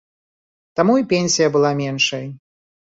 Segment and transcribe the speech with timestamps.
[0.79, 2.27] Таму і пенсія была меншай.